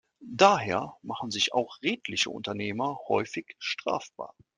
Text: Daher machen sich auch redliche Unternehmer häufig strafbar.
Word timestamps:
Daher 0.33 0.97
machen 1.03 1.29
sich 1.29 1.53
auch 1.53 1.79
redliche 1.83 2.31
Unternehmer 2.31 2.97
häufig 3.07 3.55
strafbar. 3.59 4.33